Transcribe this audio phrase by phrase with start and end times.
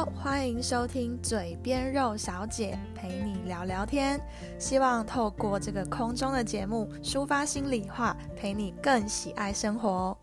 [0.00, 4.18] 好，欢迎收听嘴边肉小姐陪你聊聊天。
[4.58, 10.16] 希望透过这个空中的节目，抒发心里话，陪你更喜爱生活。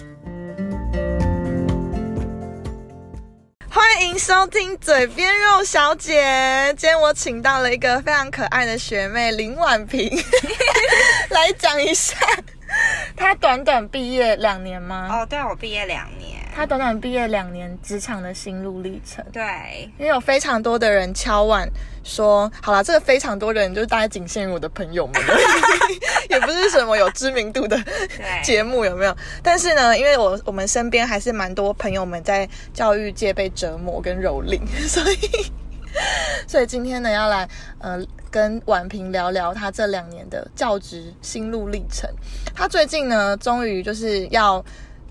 [3.70, 6.74] 欢迎收听嘴边肉小姐。
[6.76, 10.10] 今天我请到了一个非常可爱的学妹林婉萍，
[11.30, 12.16] 来讲一下
[13.16, 15.08] 她短短毕业两年吗？
[15.12, 16.37] 哦，对，我毕业两年。
[16.58, 19.24] 她短短毕业两年职场的心路历程。
[19.32, 19.44] 对，
[20.00, 21.70] 因为有非常多的人敲碗
[22.04, 25.22] 说，好了，这个非常多人就是大概仅限于我的朋友们，
[26.32, 27.80] 也不是什么有知名度的
[28.44, 29.16] 节目，有没有？
[29.44, 35.18] 但是呢，因为我我们身边还是蛮多朋友们在教育界被折磨跟蹂躏， 所以
[36.48, 42.10] 所以今天呢，要来呃跟婉平聊聊他这两年的教职心路历程。
[42.56, 44.58] 他最近呢，终于就是要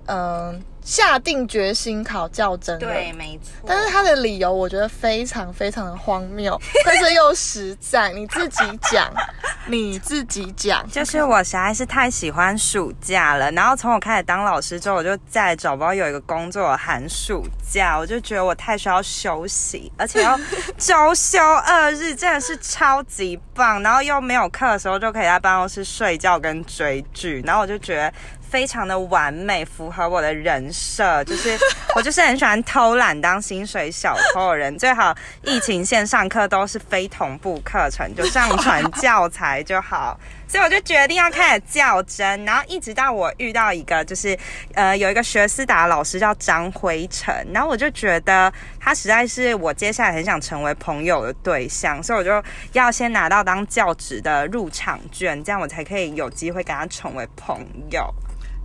[0.06, 2.80] 嗯、呃下定决心考教甄了。
[2.80, 3.66] 对，没错。
[3.66, 8.12] 但是他的理由我觉得非常非常的荒谬， 但是又实在。
[8.12, 9.12] 你自己讲，
[9.66, 10.88] 你自己讲。
[10.88, 20.38] 就是我实在是太喜欢暑假了，然后从我开始当老师之后，我就再也找不到有一个工作有寒暑假，我就觉得我太需要休息，而且要
[20.78, 23.82] 周休二日，真的是超级棒。
[23.82, 28.12] 然后又没有课的时候，就可以在办公室睡觉跟追剧，然后我就觉得。
[28.49, 31.59] 非常的完美，符合我的人设，就是
[31.95, 40.19] 我就是很喜欢偷懒当薪水小偷的人，最好疫情线上课都是非同步课程，就上传教材就好。
[40.49, 44.39] 所以我就决定要开始较真，然后一直到我遇到一个，就是
[44.74, 58.09] 呃有一个学思达老师叫张辉成，然后我就觉得他实在是我接下来很想成为朋友的对象，所以我就要先拿到当教职的入场券，这样我才可以有机会跟他成为朋友。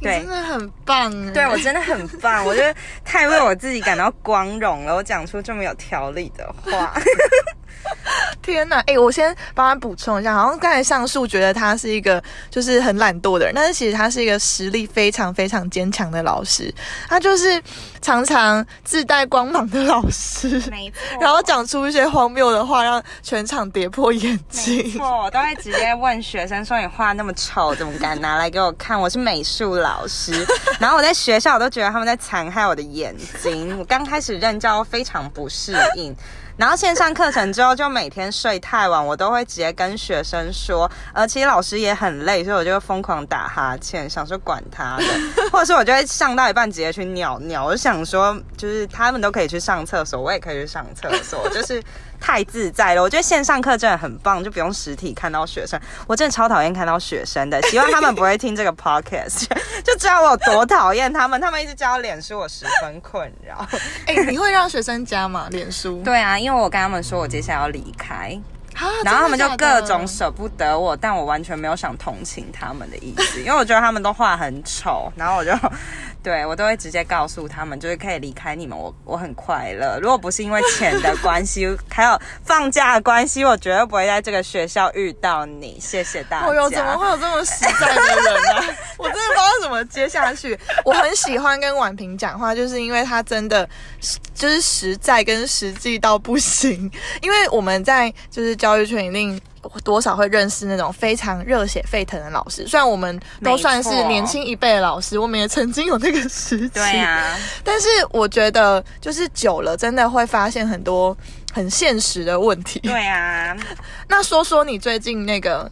[0.01, 1.31] 对真的很棒哎！
[1.31, 4.95] 对我真的很棒，我觉得太为我自己感到光荣了。
[4.95, 6.93] 我讲出这么有条理的话，
[8.41, 8.79] 天哪！
[8.87, 16.73] 哎、我先帮他补充一下，好像刚才上述觉得他是一个就是很懒惰的人，但是其实他是一个实力非常非常坚强的老师，
[17.07, 17.61] 他就是
[18.01, 20.47] 常常自带光芒的老师。
[20.71, 24.97] 没 错然后讲出一些荒谬的话，让全场跌破眼没镜。
[24.97, 28.99] 错，我都会直接问学生说：“你画那么丑，怎么敢拿来给我看？
[28.99, 30.45] 我是美术老师。
[30.79, 33.77] ”然后我在学校我都觉得他们在残害我的眼睛。
[33.77, 36.15] 我刚开始任教非常不适应。
[36.61, 45.03] 然后线上课程之后，就每天睡太晚，我都会直接跟学生说，呃，其实老师也很累，所以我就疯狂打哈欠，想说管他的，
[45.51, 51.81] 或者是我就会上到一半直接去尿尿，我就想说，就是他们都可以去上厕所，我也可以去上厕所，就是
[52.21, 53.01] 太自在了。
[53.01, 55.77] 我觉得线上课真的很棒，就不用实体看到学生，
[56.07, 59.45] 我真的超讨厌看到学生的， 希望他们不会听这个 podcast，
[59.83, 63.67] 就知道我有多讨厌他们，他们一直加我脸书，我十分困扰。
[64.05, 65.47] 哎、你会让学生加吗？
[65.49, 66.01] 脸书？
[66.05, 68.39] 对啊，因为我跟他们说我接下来要离开，
[68.75, 75.51] 啊然后他们就各种舍不得我，但我完全没有想同情他们的意思，因为我觉得他们都画很丑，然后我就
[76.23, 79.99] 对我都会直接告诉他们，就是可以离开你们，我我很快乐。
[79.99, 85.79] 如果不是因为钱的关系，还有放假的关系，我绝对不会在这个学校遇到你。
[85.79, 86.47] 谢谢大家。
[86.47, 90.57] 哦哟，怎么会有这么实在的人呢、 我真的不知道怎么接下去。
[90.85, 93.67] 我很喜欢跟婉平讲话，就是因为她真的
[94.35, 96.89] 就是实在跟实际到不行。
[97.21, 99.39] 因为我们在就是教育圈一定
[99.83, 106.69] 多少会认识那种非常热血沸腾的老师，虽然我们都算是年轻一辈的老师，我们也曾经有那个时期。
[106.69, 111.15] 对啊， 但是我觉得就是久了，真的会发现很多
[111.53, 112.79] 很现实的问题。
[112.79, 113.55] 对啊，
[114.09, 115.69] 那说说你最近那个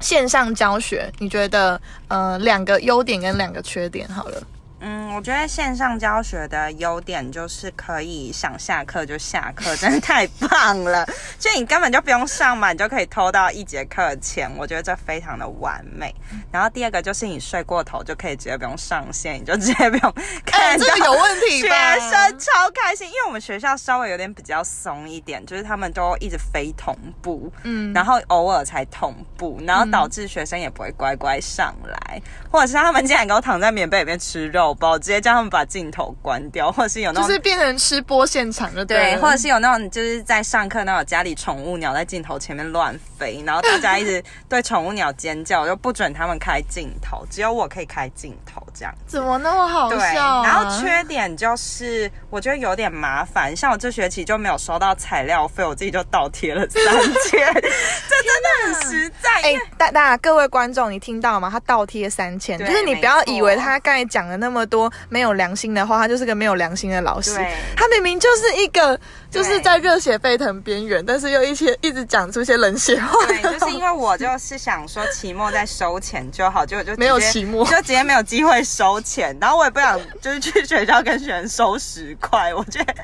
[0.00, 4.42] 线上教学，你觉得呃两个优点跟两个缺点好了。
[4.86, 11.06] 嗯，我觉得线上教学的优点就是可以想下课就下课，真的太棒了！
[11.40, 16.14] 就你根本就不用上嘛，你就可以偷到一节课钱，我觉得这非常的完美。
[16.52, 21.68] 然后第二个就是你睡过头就可以直接不用上线，你就直接不用哎、看到这个有问题学？
[21.68, 32.20] 生超开心，因为我们学校稍微有点比较松一点，就是他们都一直非同步，嗯，然后偶尔才同步，然后导致学生也不会乖乖上来，
[32.50, 37.28] 或者是他们竟然给我躺在棉被里面吃肉包，直接叫他们把镜头关掉， 或者是有那种。
[37.28, 48.94] 就是变成吃播现场的对，或者是有那种就是在上课那种家里宠物鸟在镜头前面乱飞，然后大家一直 对宠物鸟尖叫，就不准他们开镜头，只有我可以开镜头这样。
[49.06, 50.42] 怎么那么好对，笑、啊？
[50.44, 56.82] 然后缺点就是我觉得有点麻烦，像我这学期就没有收到材料费，我自己就倒贴了三
[57.30, 59.30] 千， 这真的很实在。
[59.42, 61.48] 哎、大大家各位观众，你听到吗？
[61.50, 67.34] 他倒贴三千，就是你不要以为他刚才讲了那么多没有良心的话，他就是个没有良心的老师。
[67.76, 68.98] 他明明就是一个
[69.34, 73.26] 就是在热血沸腾边缘，但是又一些一直讲出一些冷血话。
[73.26, 82.94] 对，就是因为我就是想说期末再收钱就好，结果就没有期末就直接没有机会收钱，然后我也不想就是去学校跟学生收十块，我觉得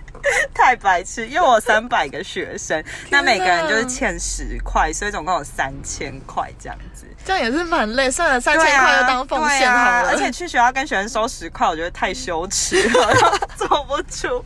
[0.55, 7.07] 太白痴，因为我有三百个学生，那每个人就是欠十块，所以总共有三千块这样子。
[7.25, 10.09] 这样也是蛮累，算了，三千块就当奉献好了。
[10.09, 13.15] 而且去学校跟学生收十块，我觉得太羞耻了，
[13.57, 14.45] 做不出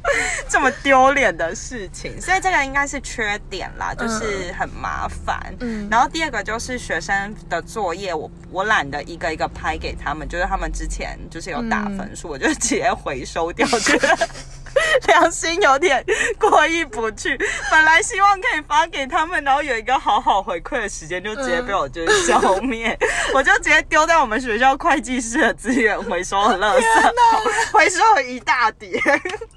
[0.48, 5.40] 这么丢脸的事情，所以这个应该是缺点啦，就是很麻烦。
[5.60, 14.28] 嗯然后第二个就是学生的作业，我我懒得一个一个拍给他们，就是他们之前就是有打分数，我就直接回收掉，觉得。
[15.08, 16.04] 良心有点
[16.38, 17.36] 过意不去，
[17.70, 22.96] 本来希望可以发给他们，然后有一个好好回馈的时间，就直接被我就是消灭，
[23.34, 26.82] 我就直接丢在我们学校会计室的资源回收的垃圾，
[27.72, 29.00] 回收了一大叠，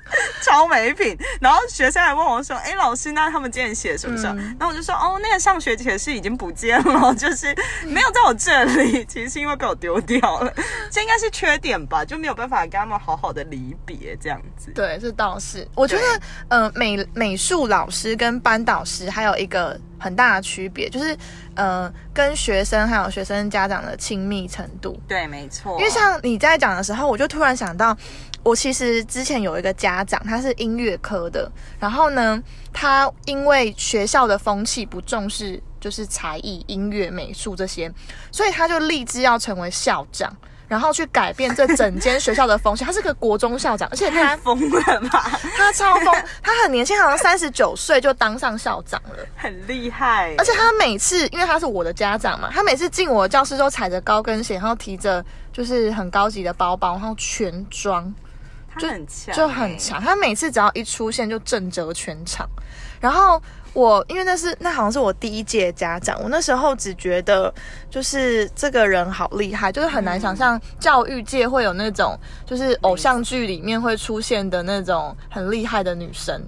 [0.44, 1.18] 超没品。
[1.40, 7.56] 然后学生还问我说：“哎，老师，那他们今天写什么时候？”然后我就说：“哦，那个上学期的事已经不见了， 就是
[7.86, 10.54] 没有在我这里，其实是因为被我丢掉了，
[10.92, 15.68] 这应该是缺点吧，就没有办法跟他们好好的离别这样子。”对，这倒是。
[15.76, 21.18] 我觉得对，呃，美美术老师跟班导师还有一个很大的区别，就是
[21.56, 25.00] 呃，跟学生还有学生家长的亲密程度。
[25.08, 25.78] 对，没错。
[25.80, 27.98] 因为像你在讲的时候，我就突然想到，
[28.44, 32.42] 我其实之前有一个家长，他是音乐科的，然后呢，
[32.72, 37.92] 他因为学校的风气不重视，就是才艺、音乐、美术这些，
[38.32, 40.36] 所以他就立志要成为校长。
[40.70, 46.14] 然后去改变这整间学校的风气，他是个国中校长，而且他太疯了吧， 他超疯，
[46.44, 49.16] 他很年轻，好像三十九岁就当上校长了。
[49.38, 50.36] 很厉害。
[50.38, 55.24] 而且他每次，因为他是我的家长嘛，他每次进我的教室都踩着高跟鞋，然后提着
[55.54, 58.14] 就是很高级的包包，然后全装，
[58.80, 59.78] 他很强，就很。
[59.78, 60.02] 强。
[60.02, 62.48] 他每次只要一出现就震慑全场。
[63.00, 63.42] 然后
[63.74, 67.54] 我因为那是那好像是我第一届家长，我那时候只觉得
[67.90, 76.42] 就是这个人好厉害，就是很难想象教育界会有那种就是偶像剧里面会出现的那种很厉害的女生，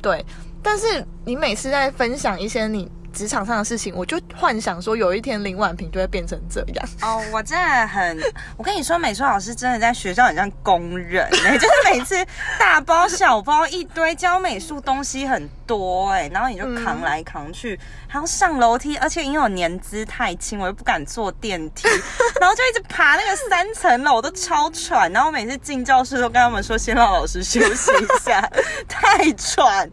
[0.00, 0.24] 对。
[0.64, 6.88] 但是你每次在分享一些你职场上的事情，我就幻想说有一天林婉萍就会变成这样。
[7.02, 8.18] 哦，我真的很，
[8.56, 12.16] 我跟你说，美术老师真的在学校很像工人哎、 就是每次
[12.58, 17.78] 大包小包一堆，教美术东西很多哎、然后你就扛来扛去，
[18.08, 21.88] 还要上楼梯，而且因为我年资太轻，我又不敢坐电梯，
[22.40, 25.10] 然后就一直爬那个三层楼，我都超喘。
[25.12, 28.40] 然后我每次进教室都跟他们说，先让老师休息一下，
[28.88, 29.90] 太喘。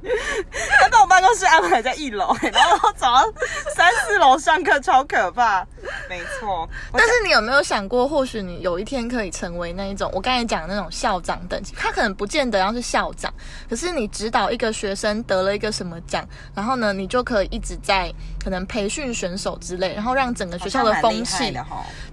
[0.80, 3.32] 他把我办公室安排在一楼、欸，然后走到
[3.76, 5.66] 三四楼上课，超可怕。
[6.10, 11.74] 没错，但是你有没有想过，或许你有一天可以成为那一种我刚才讲的那种校长等级？
[11.78, 13.32] 他可能不见得要是校长，
[13.70, 18.12] 可是你指导一个学生得了一个什么奖，然后呢，你就可以一直在
[18.44, 21.56] 可能培训选手之类，然后让整个学校的风气。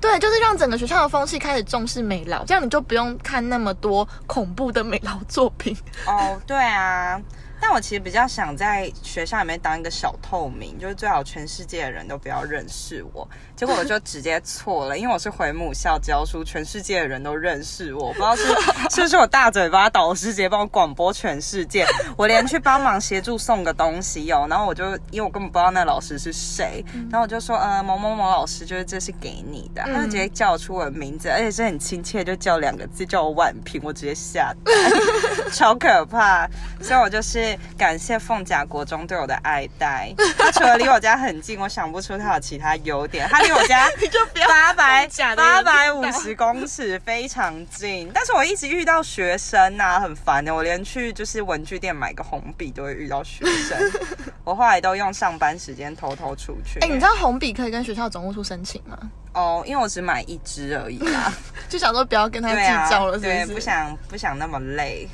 [0.00, 5.76] 对，就是让整个学校的风气开始重视美劳，这样你就不用看那么多恐怖的美劳作品。
[6.06, 7.20] 哦，对啊。
[7.68, 13.28] 但我其实比较想在学校里面当一个小透明，就是最好全世界的人都不要认识我。
[13.56, 18.12] 结果我就 直接错了，因为我是回母校教书，全世界的人都认识我。
[18.12, 18.44] 不知道是
[18.90, 21.84] 是不是我大嘴巴导师直接帮我广播全世界，
[22.16, 24.46] 我连去帮忙协助送个东西哦。
[24.48, 34.70] 然后我就因为我根本不知道那老师是谁，然后我就说呃某某某老师，就是这是给你的，他就直接叫出我的名字，而且是很亲切，就叫两个字，叫我婉萍，我直接吓到。
[35.50, 36.48] 超可怕。
[36.82, 40.12] 所以我就是感谢凤甲国中对我的爱戴。
[40.38, 43.28] 他除了离我家很近，我想不出他有其他优点。
[43.28, 48.10] 他离我家 就八百八百五十公尺，非常近。
[48.14, 50.54] 但是我一直遇到学生呐、很烦的。
[50.54, 53.78] 我连去就是文具店买个红笔都会遇到学生。
[54.44, 56.78] 我后来都用上班时间偷偷出去。
[56.80, 58.98] 哎、你知道红笔可以跟学校总务处申请吗？
[59.32, 61.32] 哦，因为我只买一支而已啦。
[61.68, 63.52] 就想说不要跟他计较了，是不对，是？
[63.52, 65.06] 不想不想那么累。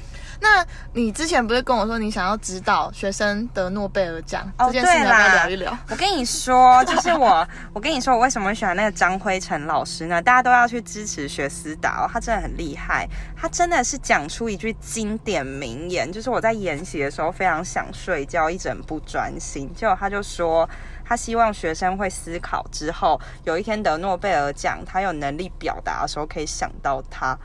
[0.42, 5.78] 那你之前不是跟我说你想要指导学生得诺贝尔奖、哦这件事，要不要聊一聊？
[5.88, 10.20] 我跟你说，就是我，我跟你说，我为什么会喜欢那个张辉成老师呢？
[10.20, 20.68] 大家都要去支持学思达哦，他真的很厉害，他真的是讲出一句经典名言，就是我在研习的时候非常想睡觉，一整不专心，结果他就说。
[21.04, 27.36] 他希望学生会思考之后，有一天得诺贝尔奖，他有能力表达的时候可以想到他。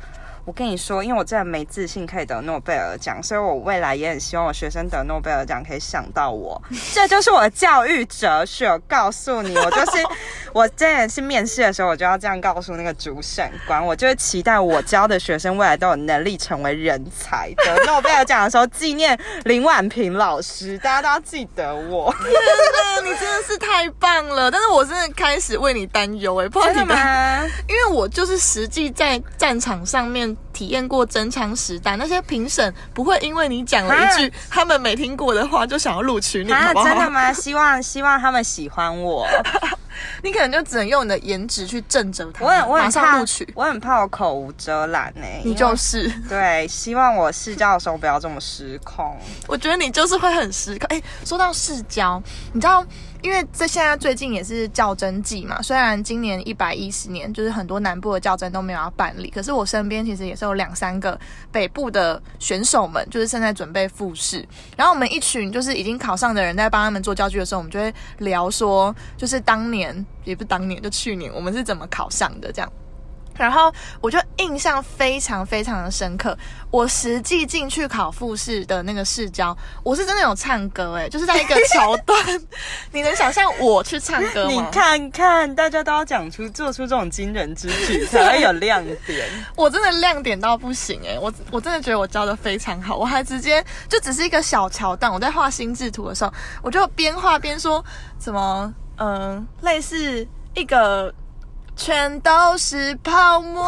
[0.47, 6.59] 我跟你说，因为我真的没自信可以得诺贝尔奖，所以我未来也很希望我学生得诺贝尔奖可以想到我。
[6.95, 8.65] 这就是我的教育哲学。
[8.65, 10.01] 我告诉你，我就是
[10.53, 17.53] 我真的是面试的时候，我就要这样告诉那个主审官，我就是期待我教的学生未来都有能力成为人才。
[17.57, 22.09] 得诺贝尔奖的时候纪念林婉平老师，大家都要记得我。
[22.21, 24.49] 天哪，你真的是太棒了！
[24.49, 26.97] 但是我真的开始为你担忧哎，不知道你们，
[27.67, 30.36] 因为我就是实际在战场上面。
[30.53, 36.85] 体验过真枪实弹，那些评审不会因为你讲了一句他们没听过的话就想要录取你，好不好？
[36.85, 37.31] 真的吗？
[37.33, 39.27] 希望希望他们喜欢我，
[40.23, 42.43] 你可能就只能用你的颜值去震慑他。
[42.43, 45.25] 我很我很怕录取，我很怕我口无遮拦呢。
[45.43, 49.15] 你就是 对，希望我试教的时候不要这么失控。
[49.47, 50.87] 我觉得你就是会很失控。
[50.89, 52.21] 哎，说到试教，
[52.53, 52.83] 你知道？
[53.21, 61.19] 因为这现在最近也是较真季嘛，虽然今年一百一十年就是很多南部的较真都没有要办理，可是我身边其实也是有两三个
[61.51, 64.47] 北部的选手们，就是正在准备复试。
[64.75, 72.71] 然后我们一群就是已经考上的人在帮他们做教具的时候，我们就会聊说，就是当年也不是当年，就去年我们是怎么考上的这样。
[73.37, 76.37] 然后我就印象非常非常的深刻。
[76.69, 82.17] 我实际进去考复试的那个试教，我是真的有唱歌哎， 就是在一个桥段，
[82.91, 84.51] 你能想象我去唱歌吗？
[84.51, 89.29] 你看看，大家都要讲出做出这种惊人之举才会有亮点。
[89.55, 97.83] 我真的亮点到不行哎，我我真的觉得我教的非常好，我还直接就只是一个小桥段，我在画心智图的时候，我就边画边说
[98.19, 101.13] 什么嗯，类似一个。
[101.77, 103.63] 全都是泡沫，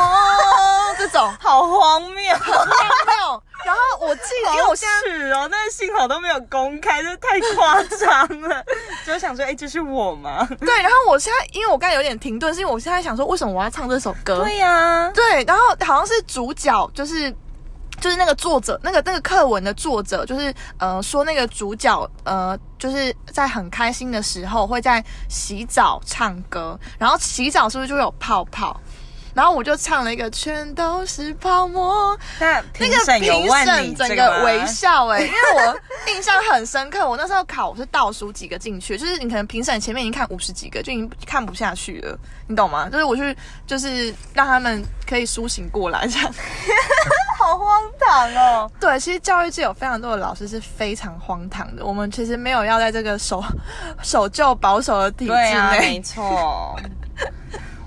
[0.98, 3.44] 这种好荒谬，荒谬。
[3.64, 8.64] 然后我记得，因为我现在是哦，但是幸好都没有公开，这太夸张了。
[9.06, 10.48] 就想说，哎，这是我吗？
[10.60, 10.82] 对。
[10.82, 14.44] 然后我现在，因为我刚才有点停顿，是因为我现在想说，为什么我要唱这首歌？
[14.44, 15.44] 对呀，对。
[15.44, 17.34] 然后好像是主角，就是。
[18.00, 28.80] 就是那个作者，那个那个课文的作者，就是呃说那个主角呃就是在很开心的时候会在洗澡唱歌，然后洗澡是不是就有泡泡？
[29.40, 35.80] 然后我就唱了一个全都是泡沫，那那个评审整个微笑哎，因为我
[36.12, 42.90] 印象很深刻，我那时候考我是倒数几个进去， 就是你可能评审前面已经看五十几个就已经看不下去了，你懂吗？
[42.90, 43.34] 就是我去
[43.66, 46.30] 就是让他们可以苏醒过来这样。
[47.40, 48.70] 好荒唐哦！
[48.78, 51.86] 对，其实教育界有非常多的老师是非常荒唐的。
[51.86, 53.42] 我们其实没有要在这个守
[54.04, 56.78] 守旧保守的体制内， 没错。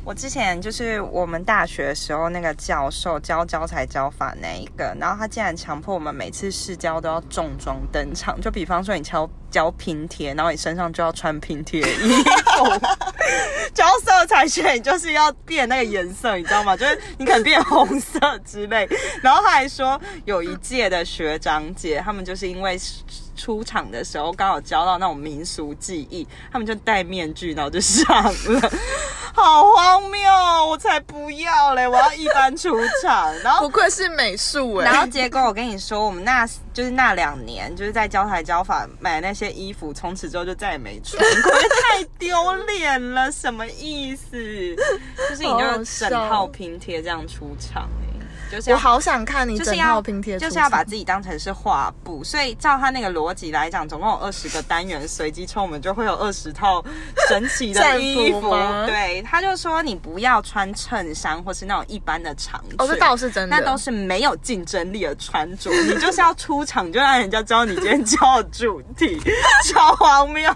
[0.04, 8.40] 我之前就是我们大学的时候，那个教授教教材教法那一个，然后他竟然强迫我们每次试教都要重装登场。
[8.40, 11.84] 就比方说，你敲教拼贴，然后你身上就要穿拼贴衣
[12.24, 12.64] 服；
[13.72, 16.76] 教色彩学，你就是要变那个颜色，你知道吗？
[16.76, 18.88] 就是你可能变红色之类。
[19.22, 22.76] 然后他还说，有一届的学长姐，他们就是因为。
[23.34, 28.70] 出场的时候刚好教到那种民俗技艺，他们就戴面具，然后就上了，
[29.34, 30.30] 好荒谬！
[30.68, 33.34] 我才不要嘞，我要一般出场。
[33.38, 34.84] 然后不愧是美术哎。
[34.84, 41.52] 然后结果我跟你说，我们那就是那两年就是在教台教法买那些衣服，从此之后就再也没穿过，
[41.82, 43.30] 太丢脸了。
[43.30, 44.36] 什么意思？
[45.28, 47.88] 就是你就整套拼贴这样出场。
[48.66, 56.84] 我好想看你整套拼贴，就是要把自己当成是画布，所以照他那个逻辑来讲，总共有二十个单元，随机抽我们就会有二十套
[57.28, 58.50] 神奇的衣服。
[58.86, 65.70] 对，他就说你不要穿衬衫或是那种一般的长裙，哦，这倒是真的，那都是没有竞争力的穿着。
[65.70, 69.18] 你就是要出场，就让人家知道你今天教的主题，
[69.72, 70.52] 超荒谬，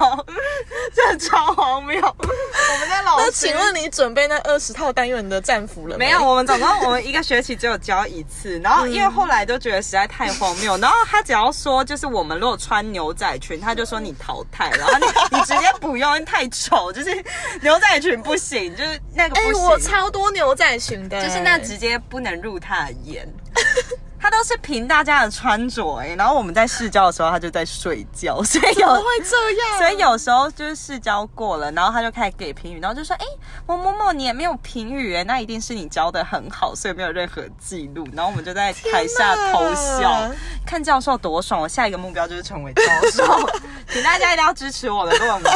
[0.94, 1.96] 真的超荒谬。
[1.98, 6.22] 我们在老师，请问你准备那二十套单元的战服了没有？
[6.22, 7.76] 我们总共我们一个学期只有。
[7.86, 17.24] 教一次，然后因为后来都觉得实在太荒谬，然后他只要说就是我们如果穿牛仔裙，他就说你淘汰，然后你你直接不用，太丑，就是
[17.62, 19.62] 牛仔裙不行，就是那个不行。
[19.62, 23.32] 我超多牛仔裙的，就是那直接不能入他的眼。
[24.18, 33.25] 他都是凭大家的穿着哎，然后我们在试教的时候，他就在睡觉， 所以有会这样，所以有时候就是试教过了，然后他就开始给评语，然后就说：“哎，
[33.66, 40.30] 某某某，你也没有评语哎，那一定是你教的很好，所以没有任何记录。”然后我们就在台下偷笑，
[40.66, 41.61] 看教授多爽。
[41.61, 42.82] 我下一个目标就是成为教
[43.12, 43.50] 授，
[43.88, 45.52] 请大家一定要支持我的论文。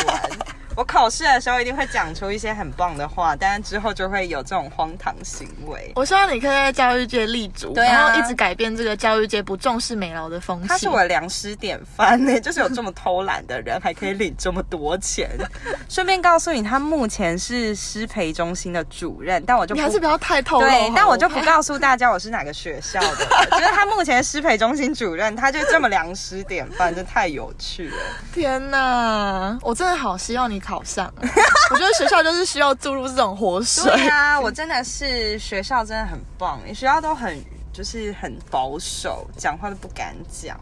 [0.81, 5.93] 我考试的时候一定会讲出一些很棒的话，但是之后就会有这种荒唐行为。
[5.95, 10.69] 我希望你可以在教育界立足，对啊然后一直改变这个教育界不重视美劳的风气。
[10.69, 15.29] 他是我的良师典范呢，就是有这么偷懒的人，还可以领这么多钱。
[15.91, 20.67] 顺便告诉你，他目前是师培中心的主任，但我就不你还是不要太透露。
[20.67, 23.47] 对，但我就不告诉大家我是哪个学校的了。
[23.53, 27.97] 就是他目前师培中心主任，他就这么良师典范，真太有趣了。
[28.33, 31.21] 天哪，我真的好希望你考上啊。
[31.73, 33.85] 我觉得学校就是需要注入这种活水。
[33.93, 40.59] 对啊，我真的是学校真的很棒，学校都很就是很保守，讲话都不敢讲。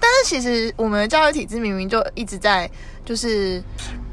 [0.00, 2.68] 但是其实我们的教育体制明明就一直在
[3.04, 3.62] 就是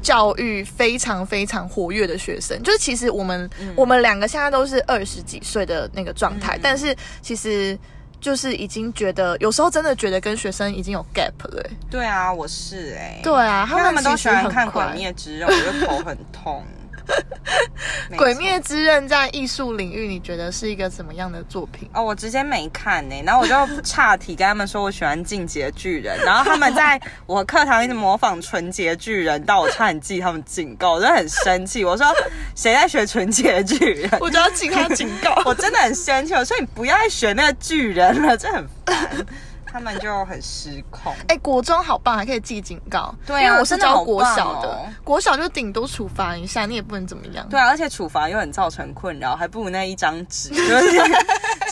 [0.02, 7.78] 教育非常非常活跃的学生，就是其实我们、我们两个现在都是二十几岁的那个状态，嗯但是其实
[8.24, 16.64] 就是已经觉得有时候真的觉得跟学生已经有 gap 了欸、对啊，我是哎、对啊，他们都喜欢看《鬼灭之刃》，我就头很痛。
[18.16, 21.88] 鬼灭之刃在艺术领域，你觉得是一个怎么样的作品？
[21.92, 31.84] 哦，我直接没看呢、然后我就岔题跟他们说我喜欢进阶巨人， 然后他们在我课堂一直模仿纯洁巨人，到我差点记他们警告，我就很生气。
[31.84, 32.06] 我说
[32.54, 34.10] 谁在学纯洁巨人？
[34.20, 35.40] 我就要记他警告。
[35.44, 39.26] 我真的很生气，我说你不要再学那个巨人了，这很烦。
[39.74, 41.12] 他们就很失控。
[41.26, 43.12] 哎、国中好棒，还可以记警告。
[43.26, 47.44] 对啊因为我是教国小的，的哦国小就顶多处罚一下，你也不能怎么样。
[47.48, 51.02] 对啊，而且处罚又很造成困扰，还不如那一张纸， 就是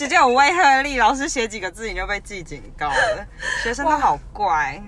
[0.00, 0.98] 直接有威吓力。
[0.98, 3.24] 老师写几个字你就被记警告了，
[3.62, 4.82] 学生都好怪。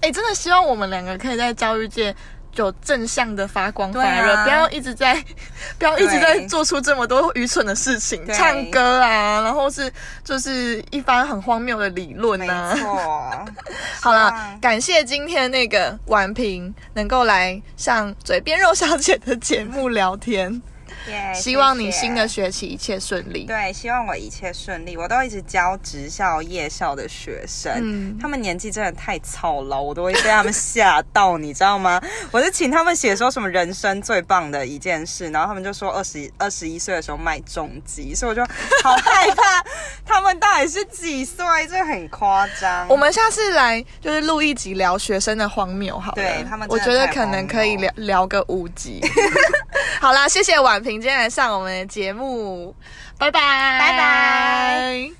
[0.00, 2.14] 哎、真的希望我们两个可以在教育界
[2.56, 5.14] 有正向的发光发热，啊不要一直在，
[5.78, 9.90] 不要一直在做出这么多愚蠢的事情，唱歌啊，然后是
[10.24, 12.74] 就是一番很荒谬的理论没啊。
[12.76, 13.46] 错，
[14.00, 20.60] 好了，感谢今天那个婉平能够来上嘴边肉小姐的节目聊天，
[21.08, 23.44] 耶希望你新的学期一切顺利。
[23.44, 24.96] 对，希望我一切顺利。
[24.96, 32.00] 我都一直教职校、夜校的学生，嗯他们年纪真的太操劳，我都会被他们吓到，你知道吗？
[32.30, 38.42] 我就请他们写说什么人生最棒的一件事，然后他们就说二十二十一岁的时候卖重机，所以我就
[38.82, 39.64] 好害怕
[40.04, 42.86] 他们到底是几岁，这很夸张。
[42.88, 49.00] 我们下次来就是录一集聊学生的荒谬好了，对他们我觉得可能可以聊聊个五集。
[50.00, 52.74] 好啦，谢谢婉平今天来上我们的节目，
[53.16, 55.10] 拜拜，拜拜。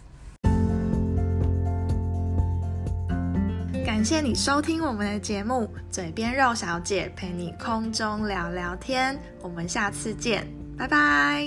[3.86, 9.16] 感谢你收听我们的节目《嘴边肉小姐》，陪你空中聊聊天。
[9.40, 10.46] 我们下次见，
[10.76, 11.44] 拜拜。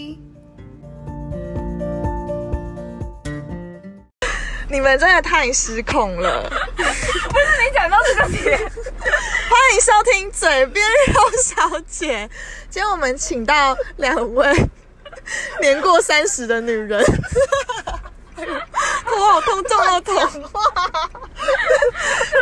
[4.67, 6.51] 你们真的太失控了！
[7.15, 12.27] 没讲到这个点，欢迎收听《嘴边肉小姐》。
[12.69, 14.53] 今天我们请到两位
[15.61, 17.01] 年过三十的女人，
[19.05, 20.13] 头好痛，撞到头。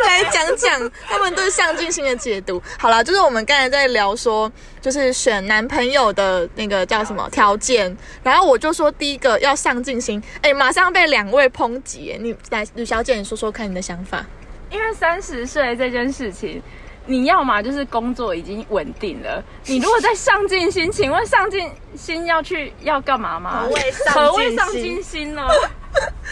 [0.06, 2.60] 来讲讲他们对上进心的解读。
[2.76, 12.12] 好啦，就是我们刚才在聊说，就是选男朋友的那个叫什么条件，然后我就说第一个要上进心，哎，马上被两位抨击。
[12.12, 14.24] 哎你来，吕小姐，你说说看你的想法。
[14.74, 16.60] 因为三十岁这件事情，
[17.06, 23.62] 你要嘛就是工作已经稳定了，你如果在上进心，请问上进心要去要干嘛吗？
[23.62, 25.46] 何谓上进心何谓上进心呢？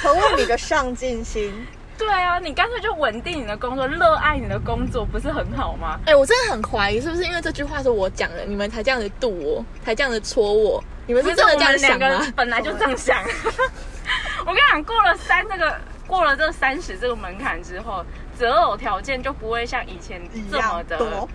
[0.02, 1.66] 何谓你的上进心？
[1.96, 6.00] 对啊，你干脆就稳定你的工作，热爱你的工作，不是很好吗？
[6.04, 10.82] 哎、我真的很怀疑，是不是因为这句话是我讲的，你们才这样子度我，才这样子戳我？
[11.06, 12.32] 你们是真的这样想两个吗？
[12.34, 13.22] 本来就这样想。
[14.44, 15.76] 我跟你讲，过了三那个
[16.12, 18.04] 过了这三十这个门槛之后，
[18.38, 20.20] 择偶条件就不会像以前
[20.50, 21.26] 这么的，多，我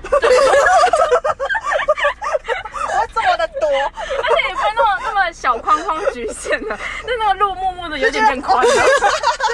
[3.11, 8.69] 这么的多，而且也不会那么那么小框框局限了，就那个路默默的有点变宽了。
[8.71, 8.79] 就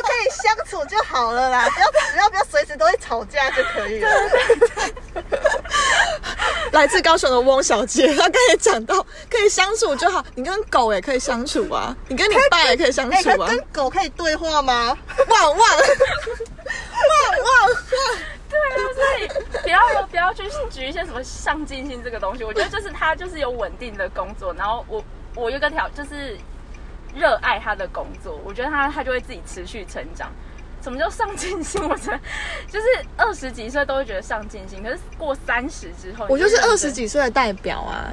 [0.02, 4.10] 可以相处就好了啦，不要不要不要随时都会吵架就可以了。
[6.74, 14.98] 来自高雄的汪小姐，她刚才讲到可以相处就好，你跟狗也可以相处啊，你跟你爸也可以相哎、处啊，可跟狗可以对话吗？
[15.30, 15.80] 旺旺旺旺，
[18.50, 19.28] 对啊，所以
[19.62, 22.44] 不要不要去举一些什么上进心这个东西。
[22.44, 25.04] 我觉得就是他就是有稳定的工作，然后我
[25.36, 26.36] 我有一个条就是
[27.16, 30.32] 热爱他的工作，我觉得他他就会自己持续成长。
[30.84, 31.82] 什么叫上进心？
[31.82, 32.20] 我觉得
[32.68, 38.12] 就是二十几岁都会觉得上进心，可是过三十之后，我就是二十几岁的代表啊。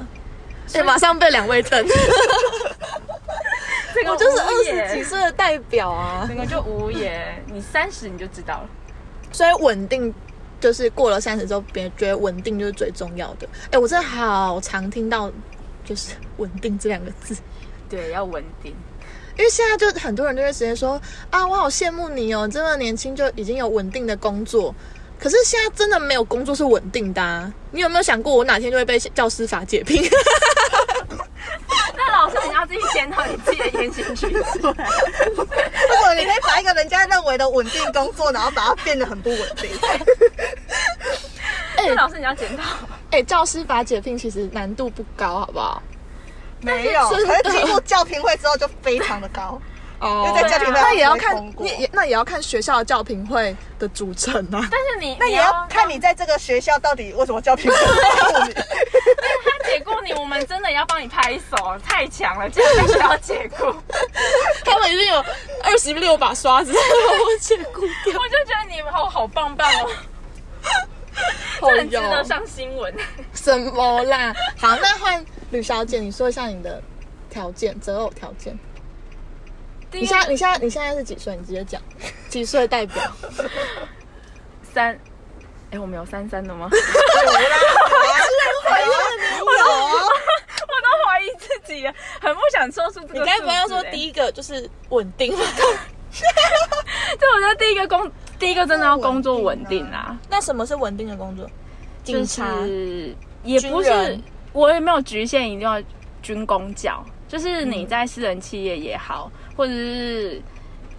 [0.73, 1.83] 哎、马上被两位瞪，
[3.93, 7.43] 这个我就是二十几，岁的代表啊，整个就无言。
[7.47, 8.69] 你三十你就知道了。
[9.33, 10.13] 所以稳定
[10.61, 13.45] 就是过了三十之后，别人觉得稳定就是最重要的。
[13.71, 15.29] 哎，我真的好常听到
[15.83, 17.35] 就是稳定这两个字，
[17.89, 18.73] 对，要稳定。
[19.37, 24.73] 因为现在就很多人都会直接说啊，我好羡慕你哦，这么年轻就已经有稳定的工作。
[25.19, 27.53] 可是现在真的没有工作是稳定的啊！
[27.69, 30.03] 你有没有想过，我哪天就会被教师法解聘？
[31.95, 34.59] 那老师你要自己检讨你自己的言行举止。
[34.59, 39.69] 如果你可以把一个人家认为的稳定工作，然后把它变得很不稳定。
[41.77, 42.63] 那老师你要检讨。
[43.11, 45.83] 哎，教师法解聘其实难度不高，好不好？
[46.61, 49.59] 没有，可是经过教评会之后就非常的高。
[49.99, 54.67] 哦因为在教评会那也要看不会通，过也也那也要看学校的教评会的组成啊。
[54.71, 58.53] 但是你那也要看你在这个学校到底为什么教评会会雇你。
[58.55, 63.71] 他解雇你，我们真的要帮你拍手，太强了，竟然被学校解雇。
[64.65, 65.23] 他们已经有
[65.63, 68.19] 二十六把刷子，我解雇掉。
[68.19, 69.87] 我就觉得你们好好棒棒哦，
[71.61, 72.91] 这很值得上新闻。
[73.35, 74.33] 什么啦？
[74.57, 76.81] 好，那换吕小姐，你说一下你的
[77.29, 78.57] 条件，择偶条件。
[79.91, 81.35] 你现在你现在你现在是几岁？
[81.35, 81.81] 你直接讲，
[82.29, 83.03] 几岁代表？
[84.73, 84.97] 三，
[85.71, 86.69] 哎，我们有三三的吗？
[86.73, 86.77] 有
[90.61, 93.19] 我都怀疑自己了，很不想说出这个。
[93.19, 95.43] 你该不会要说哎第一个就是稳定吗？
[97.19, 98.09] 对，我觉得第一个工，
[98.39, 101.45] 第一个真的要工作稳定啦，那什么是稳定的工作？
[102.03, 102.45] 就警察。
[102.61, 104.17] 是也不是
[104.53, 105.81] 我也没有局限一定要
[106.21, 110.41] 军工教，就是你在私人企业也好，或者是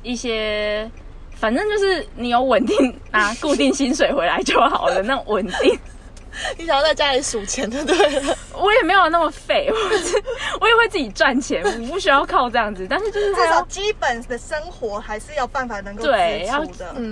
[0.02, 0.90] 一些，
[1.34, 5.78] 反正就是你有稳定拿固定薪水回来就好了，那种稳定。
[6.56, 8.34] 你想要在家里数钱就对了。
[8.54, 10.16] 我也没有那么废，我是
[10.62, 16.64] 我也会自己赚钱，我不需要靠这样子，但是就是至少基本的生活还是要办法能够对要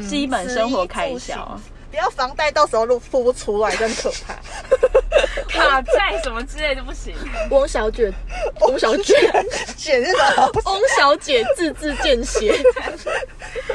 [0.08, 1.60] 基本生活开销。
[1.90, 4.34] 不要房贷到时候都付不出来，真可怕。
[5.50, 7.14] 卡债什么之类的不行。
[7.50, 8.10] 翁小姐，
[8.60, 9.14] 翁小姐，
[9.76, 10.50] 姐是什么？
[10.64, 12.50] 翁小姐字字见血。
[12.52, 13.74] 不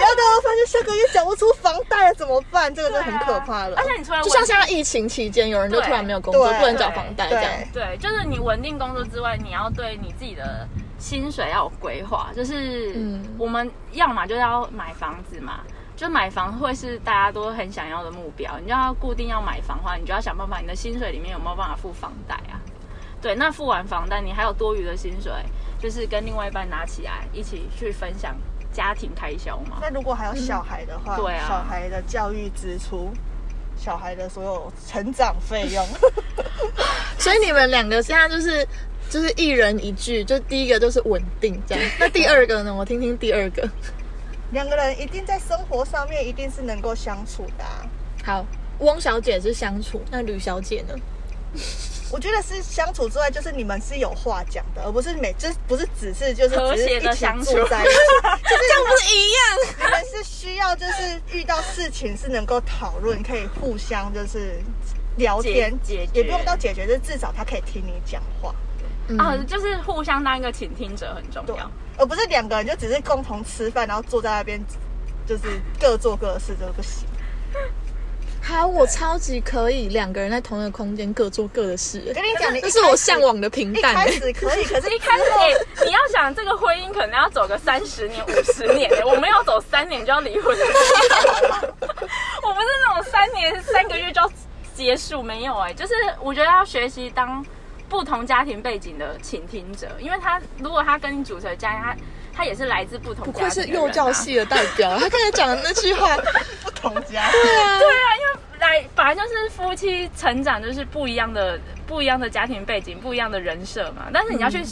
[0.00, 2.72] 要等我发现下个月缴不出房贷了怎么办？
[2.74, 3.76] 这个就很可怕了。
[3.76, 7.50] 而且你突然就像稳现在疫情期间，有人就突然没有工作，不能缴房贷这样。
[7.72, 10.66] 对，就是你稳定工作之外，你要对你自己的
[10.98, 12.30] 薪水要有规划。
[12.34, 15.60] 就是嗯我们要么就是要买房子嘛，
[15.96, 18.58] 就买房会是大家都很想要的目标。
[18.58, 22.60] 你就要固定要买房的话，你就要想办法，你的薪水里面有没有办法付房贷啊？
[23.20, 25.32] 对，那付完房贷，你还有多余的薪水，
[25.78, 28.34] 就是跟另外一半拿起来一起去分享
[28.72, 29.78] 家庭开销嘛。
[29.80, 33.12] 那如果还有小孩的话，对啊小孩的教育支出，
[33.76, 35.86] 小孩的所有成长费用，
[37.16, 38.66] 所以你们两个现在就是
[39.08, 41.90] 就是一人一句，就第一个就是稳定这样。
[42.00, 42.74] 那第二个呢？
[42.74, 43.68] 我听听第二个。
[44.52, 47.86] 两个人一定在生活上面一定是能够相处的、啊。
[48.24, 48.46] 好，
[48.80, 50.94] 汪小姐是相处，那吕小姐呢？
[52.10, 57.94] 我觉得是相处之外，就是你们是有话讲的，而不是每就是不是只是就是和谐只是一起的相处住在一起，
[58.44, 59.42] 就是这样不是一样？
[59.78, 64.60] 你们是需要就是遇到事情是能够讨论，可以互相就是
[65.16, 68.54] 聊天解解决也不用到解决，就是至少他可以听你讲话，
[69.18, 74.60] 啊，就是互相当一个倾听者很重要。，而不是两个人就只是共同吃饭，然后坐在那边
[75.26, 75.42] 就是
[75.80, 77.06] 各做各的事，这个不行。
[78.44, 82.12] 好，我超级可以两个人在同一个空间各做各的事我。
[82.12, 83.94] 跟你讲，你这是我向往的平一淡。
[83.94, 85.52] 开始可以，可是 一开始，哎、
[85.84, 90.64] 你要想这个婚姻可能要走个三十年、五十年的， 我们要走三年就要离婚的
[92.42, 94.28] 我不是那种三年三个月就要
[94.74, 97.46] 结束，没有哎、就是我觉得要学习当
[97.92, 101.96] 不同家庭背景的倾听者，因为他如果他跟你组成家庭，他
[102.34, 106.16] 他也是来自不同不愧是幼教系的代表，他刚才讲的那句话，
[106.64, 107.30] 不同家。
[107.30, 114.06] 对啊，因为来本来就是夫妻成长就是不一样的不一样的家庭背景，不一样的人设嘛。
[114.10, 114.64] 但是你要去、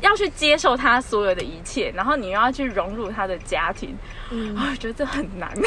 [0.00, 3.98] 要去接受他所有的一切，然后你又要去融入他的家庭，
[4.30, 5.50] 嗯啊，我觉得这很难。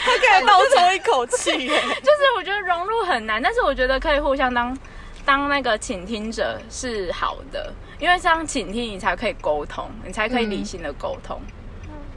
[0.00, 1.80] 他可以倒抽一口气耶。
[2.00, 4.76] 就是我觉得融入很难，但是我觉得可以互相当
[5.24, 11.40] 当那个倾听者是好的，因为这样倾听你才可以沟通，你才可以理性的沟通。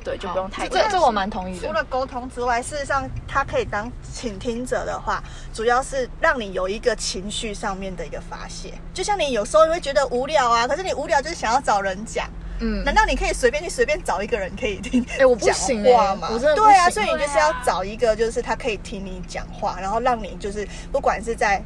[0.03, 1.67] 对，就不用太这这我蛮同意的。
[1.67, 5.21] 除了沟通之外，事实上他可以当倾听者的话，
[5.53, 8.73] 主要是让你有一个情绪上面的一个发泄。
[8.95, 12.27] 就像你有时候会觉得无聊啊，可是你无聊就是想要找人讲，
[12.62, 15.06] 嗯，难道你可以随便去随便找一个人可以听？
[15.19, 16.30] 哎我不讲行哎话吗？
[16.32, 21.62] 我真的对啊，所以你就是要找一个，就是他可以听你讲话，然后让你就是不管是在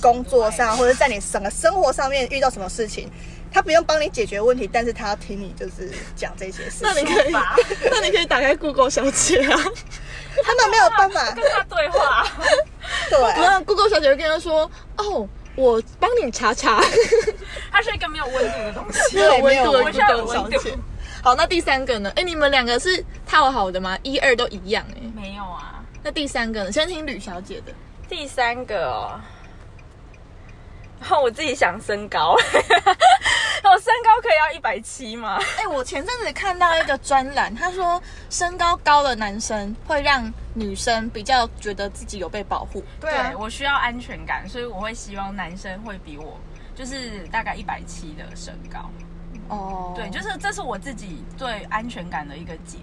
[0.00, 3.08] 工作上，或者在你整个生活上面遇到什么事情。
[3.54, 6.80] 他不用帮你解决问题，但是他要听你就是讲这些事情。
[6.80, 7.32] 那你可以，
[7.90, 9.54] 那你可以打开 Google 小姐啊。
[10.42, 12.26] 他们没有办法跟他对话。
[13.10, 13.20] 对。
[13.36, 14.62] 那 Google 小姐会跟他说
[14.96, 16.80] ：“哦，我帮你查查。
[17.70, 19.16] 它是一个没有温度的东西。
[19.16, 20.74] 没有温度的我需要有 Google 小温度姐。
[21.22, 22.12] 好，那第三个呢？
[22.16, 23.98] 哎，你们两个是套好的吗？
[24.02, 25.00] 一二都一样哎。
[25.14, 25.82] 没有啊。
[26.02, 26.72] 那第三个呢？
[26.72, 27.72] 先听吕小姐的。
[28.08, 29.20] 第三个哦，
[31.02, 32.38] 然后我自己想身高， 我
[33.80, 35.36] 身高可以要一百七吗？
[35.58, 42.84] 哎，我前阵子看到一个专栏，他说身高高的男生会让女生比较觉得自己有被保护。
[43.00, 46.38] 对我需要安全感，所以我会希望男生会比我
[46.72, 48.88] 就是大概一百七的身高。
[49.48, 52.78] 哦，对，就是这是我自己对安全感的一个解，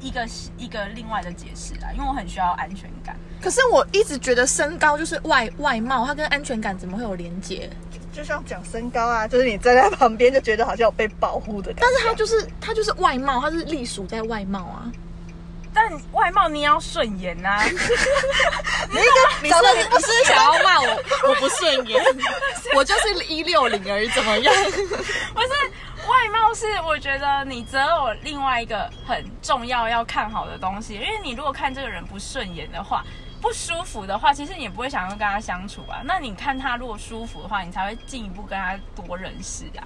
[0.00, 0.26] 一个
[0.58, 3.16] 一个另外的解释啊，因为我很需要安全感。
[3.40, 7.68] 可是我一直觉得身高就是外外貌，它跟安全感怎么会有连接？
[8.12, 11.82] 就像讲身高啊，就是你站在旁边就觉得好像有被保护的感觉。
[11.82, 14.90] 但是它就是它就是外貌，它是隶属在外貌啊。
[15.76, 21.02] 但外貌你也要顺眼呐、啊， 你是找到你你是想要骂我？
[21.28, 22.00] 我不顺眼，
[22.76, 24.54] 我就是一六零而已，怎么样？
[24.64, 25.48] 不是
[26.08, 33.04] 外貌是我觉得你择偶另外一个很重要要看好的东西，因为你如果看这个人不顺眼的话。
[33.42, 36.00] 不舒服的话，其实你也不会想要跟他相处啊。
[36.02, 39.84] 那你看他如果舒服的话，你才会进一步跟他多认识啊。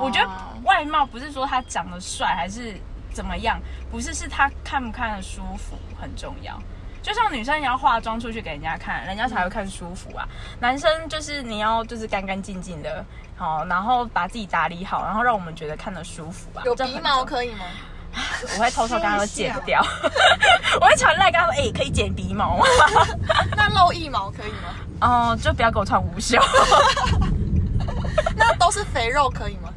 [0.00, 0.30] 我觉得
[0.64, 2.74] 外貌不是说他长得帅还是
[3.12, 6.58] 怎么样，不是是他看不看得舒服很重要。
[7.06, 10.26] 就像女生也要化妆出去给人家看，人家才会看舒服啊。
[10.58, 13.04] 男生就是你要就是干干净净的，
[13.36, 16.62] 好，然后把自己打理好，然后让我们觉得看得舒服啊。
[16.64, 17.64] 有鼻毛可以吗？
[18.56, 19.80] 我会偷偷跟他说剪掉，
[20.80, 22.66] 我会传来跟他说，哎、可以剪鼻毛吗？
[23.56, 24.74] 那露腋毛可以吗？
[25.00, 26.36] 哦，就不要给我穿无袖。
[28.34, 29.72] 那都是肥肉可以吗？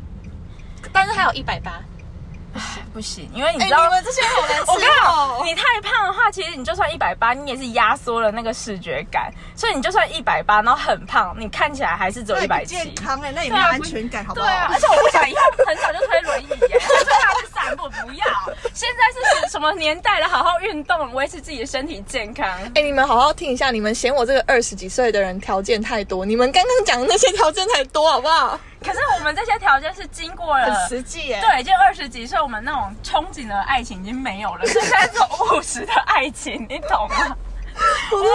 [0.91, 1.73] 但是还有一百八。
[2.93, 5.47] 不行，因为你哎，知道，你们这些人好难 我跟你吃哦讲，。
[5.47, 9.31] 你太胖的话，其实你就算一百八，你也是压缩了那个视觉感。
[9.55, 12.75] 所以你就算一百八，然后很胖，你看起来还是只有那也不一百七。
[12.75, 14.47] 健康哎，那也没有安全感，好不好？
[14.47, 18.25] 对啊，而且我不想以后很早就推轮椅耶，推他去散步，不要。
[18.73, 20.27] 现在是什么年代了？
[20.27, 22.47] 好好运动，维持自己的身体健康。
[22.75, 28.59] 哎，你们好好听一下，你们嫌我这个二十几岁的人条件太多，你们刚刚讲的那些条件才多，好不好？
[28.81, 31.41] 可是我们这些条件是经过了很实际耶。
[31.41, 37.35] 对，就二十几岁，我们那种憧憬的爱情已经没有了，现在这种 务实的爱情，你懂吗？
[38.11, 38.31] 我都要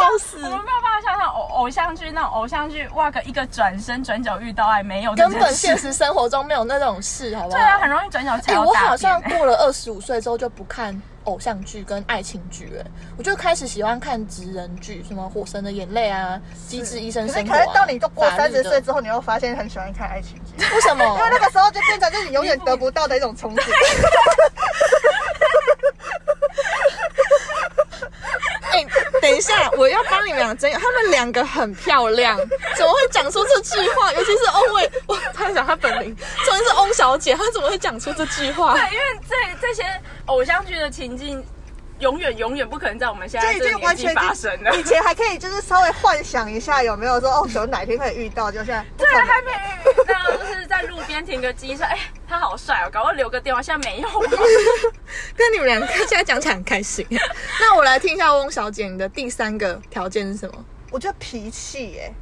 [0.00, 0.36] 笑死。
[0.36, 7.56] 我们没有办法想象偶偶像剧那种偶像剧，哇个一个转身转角遇到爱，没有根本现实生活中没有那种事，好不好？
[7.56, 12.84] 对啊，很容易转角哎、踩到大我好像过了二十五岁之后就不看偶像剧跟爱情剧，哎，
[13.16, 21.04] 我就开始喜欢看职人剧，什么《火神的眼泪》啊，《机智医生可是生活、啊》可是到你都过三十岁之后，你又发现很喜欢看爱情剧，为什么？
[21.04, 23.62] 因为那个时候就变成就是你永远得不到的一种憧憬。
[28.76, 28.86] 哎、
[29.20, 32.36] 等一下，我要帮你们俩争，他们两个很漂亮，
[32.76, 34.12] 怎么会讲出这句话？
[34.12, 38.74] 尤其是欧伟，我他讲他本名，重点是翁小姐，她怎么会讲出这句话？
[38.74, 39.82] 对，因为这这些
[40.26, 41.44] 偶像剧的情境，
[41.98, 44.74] 永远永远不可能在我们现就在已经完这个年纪发生的。
[44.76, 54.08] 以前还可以就是稍微幻想一下有没有说哦，可能哪天可以遇到，就现在不对，还没遇到，就是在路边停个机说，哎、他好帅哦，搞快留个电话，现在没有。
[55.36, 57.06] 跟你们两个现在讲起来很开心。
[57.60, 60.64] 那我来听一下翁小姐，你的第三个条件是什么？
[60.90, 62.12] 我觉得脾气耶，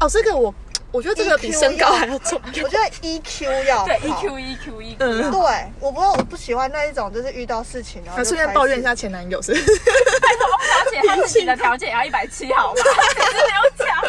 [0.00, 0.54] 哦，这个我
[0.94, 2.62] 我觉得这个比身高还要重要。
[2.62, 9.52] 我觉得 EQ 要对好，EQ EQ EQ，、嗯对，我不我不喜欢那一种，就是遇到事情然后顺便抱怨一下前男友是？
[9.52, 12.74] 拜托翁小姐，她自己的条件也要一百七，好吗？
[12.76, 14.00] 只是没有讲，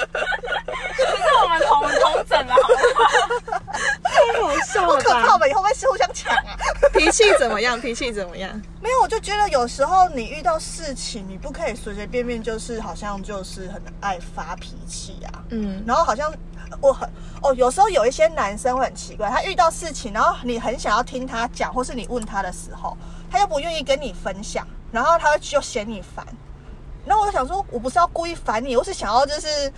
[0.95, 3.59] 只是我们同同整了，好不好？
[4.03, 5.47] 太好笑了好可怕吧？
[5.49, 6.55] 以后会互相抢啊？
[6.93, 7.81] 脾气怎么样？
[7.81, 8.61] 脾气怎么样？
[8.79, 15.41] 没有，我就觉得有时候你遇到事情，你不可以随随便便就是好像就是很爱发脾气啊。
[15.49, 16.31] 嗯，然后好像
[16.81, 17.09] 我很
[17.41, 22.97] 哦，有时候有一些男生会很奇怪，他遇到事情，然后你很想要听他讲，或是你问他的时候，
[23.29, 26.25] 他又不愿意跟你分享，然后他就嫌你烦。
[27.05, 29.71] 然后我就想说，我不是要故意烦你，我是想要就是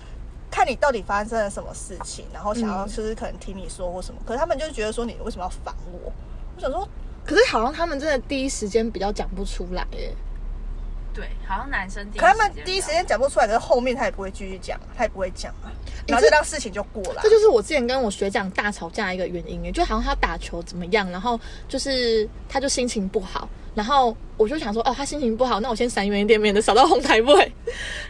[0.49, 4.21] 看你到底发生了什么事情，然后想要嗯就是可能听你说或什么。
[4.25, 6.11] 可是他们就觉得说你为什么要烦我？
[6.55, 6.87] 我想说，
[7.25, 10.15] 可是好像他们真的第一时间比较讲不出来耶。
[11.17, 15.73] 对，好像男生第一可他们第一时间讲不出来，可是后面他也不会继续讲，他也不会讲啊，
[16.05, 17.21] 然后就让事情就过了。
[17.23, 27.51] 这就是我之前跟我学长大吵架一个原因耶，就好像他打球怎么样，然后就是他就心情不好，然后我就想说，哦，他心情不好，那我先闪远一点，免得扫到红台位。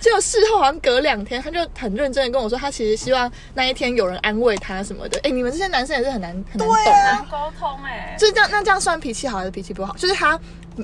[0.01, 5.17] 结果事后好像隔两天，他就很认真的跟我说，他其实希望那一天有人安慰他什么的。
[5.23, 7.27] 哎，你们这些男生也是很难很难懂对啊啊。
[7.31, 9.95] 沟通哎、就是这样，那这样算脾气好还是脾气不好？
[9.95, 10.37] 就是他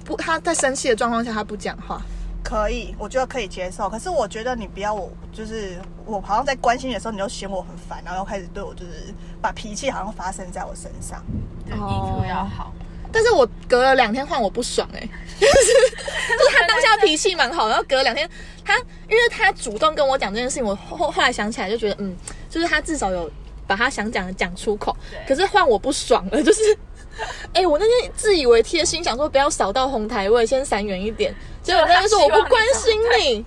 [0.05, 2.01] 不他在生气的状况下他不讲话，
[2.43, 3.89] 可以，我觉得可以接受。
[3.89, 11.23] 可是我觉得你不要我，就是我好像在关心你的时候，你就嫌我很烦，然后又开始对我就是把脾气好像发生在我身上。
[11.65, 12.73] 对哦 EQ 要好。
[13.11, 14.99] 但是我隔了两天换我不爽哎、
[15.39, 18.29] 就是就是他当下脾气蛮好，然后隔了两天
[18.65, 18.75] 他
[19.07, 22.15] 因为他主动跟我讲这件事情，我后后来想起来就觉得嗯，
[22.49, 23.31] 就是他至少有
[23.65, 24.95] 把他想讲的讲出口，
[25.27, 26.77] 可是换我不爽了，就是。
[27.53, 31.33] 哎、我那天自以为贴心，想说不要扫到红台位，先闪远一点。
[31.61, 33.45] 结果那边说我不关心你，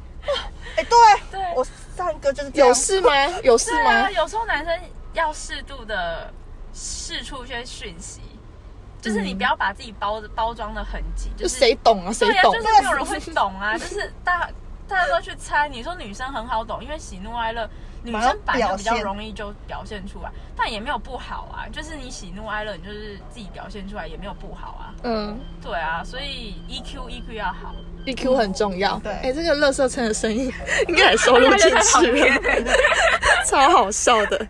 [0.76, 0.98] 哎、对，
[1.30, 3.10] 对我上一个就是 有事吗？
[3.42, 4.10] 有事吗？
[4.10, 4.78] 有时候男生
[5.12, 6.32] 要适度的
[6.72, 8.20] 释出一些讯息，
[9.02, 12.12] 就是你不要把自己包包装的很紧，就谁懂啊？
[12.12, 12.52] 谁懂？
[12.54, 14.48] 就是没有人会懂啊，就是大
[14.88, 15.68] 大家都去猜。
[15.68, 17.68] 你说女生很好懂，因为喜怒哀乐，
[18.06, 21.66] 女生本来就比较容易就表现出来，但也没有不好啊。
[21.72, 24.94] 就是你喜怒哀乐，你就是自己表现出来也没有不好啊。
[25.02, 27.74] 嗯对啊，所以 EQ EQ 要好。
[28.06, 28.98] ，EQ 很重要。
[29.00, 30.52] 对哎、这个乐色车的声音
[30.88, 32.72] 应该也收录进去了，
[33.46, 34.46] 超好笑的。